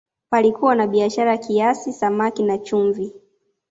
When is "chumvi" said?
2.57-3.13